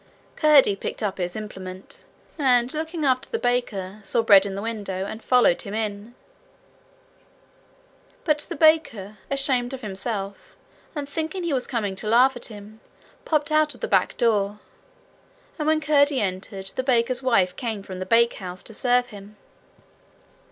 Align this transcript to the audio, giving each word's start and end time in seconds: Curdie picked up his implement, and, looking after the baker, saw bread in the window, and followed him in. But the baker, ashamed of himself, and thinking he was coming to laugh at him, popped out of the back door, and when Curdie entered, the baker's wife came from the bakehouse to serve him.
Curdie 0.35 0.75
picked 0.77 1.03
up 1.03 1.19
his 1.19 1.35
implement, 1.35 2.05
and, 2.39 2.73
looking 2.73 3.05
after 3.05 3.29
the 3.29 3.37
baker, 3.37 3.99
saw 4.01 4.23
bread 4.23 4.47
in 4.47 4.55
the 4.55 4.61
window, 4.63 5.05
and 5.05 5.23
followed 5.23 5.61
him 5.61 5.75
in. 5.75 6.15
But 8.25 8.39
the 8.49 8.55
baker, 8.55 9.19
ashamed 9.29 9.75
of 9.75 9.81
himself, 9.81 10.55
and 10.95 11.07
thinking 11.07 11.43
he 11.43 11.53
was 11.53 11.67
coming 11.67 11.95
to 11.97 12.07
laugh 12.07 12.35
at 12.35 12.45
him, 12.45 12.79
popped 13.25 13.51
out 13.51 13.75
of 13.75 13.81
the 13.81 13.87
back 13.87 14.17
door, 14.17 14.59
and 15.59 15.67
when 15.67 15.79
Curdie 15.79 16.19
entered, 16.19 16.71
the 16.75 16.81
baker's 16.81 17.21
wife 17.21 17.55
came 17.55 17.83
from 17.83 17.99
the 17.99 18.05
bakehouse 18.07 18.63
to 18.63 18.73
serve 18.73 19.05
him. 19.13 19.35